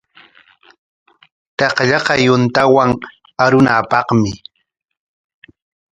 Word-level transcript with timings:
Takllaqa 1.57 2.13
yuntawan 2.25 2.89
arunapaqmi. 3.43 4.31